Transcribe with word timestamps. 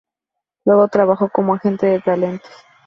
Luego 0.65 0.87
trabajó 0.87 1.29
como 1.29 1.53
agente 1.53 1.85
de 1.85 2.01
talentos. 2.01 2.49